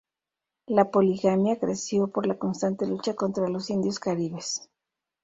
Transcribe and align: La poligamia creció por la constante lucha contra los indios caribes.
La 0.65 0.89
poligamia 0.89 1.59
creció 1.59 2.07
por 2.07 2.25
la 2.25 2.39
constante 2.39 2.87
lucha 2.87 3.13
contra 3.13 3.47
los 3.49 3.69
indios 3.69 3.99
caribes. 3.99 4.67